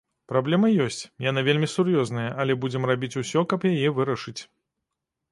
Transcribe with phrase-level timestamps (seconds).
[0.31, 4.41] Праблема ёсць, яна вельмі сур'ёзная, але будзем рабіць усё, каб яе вырашыць.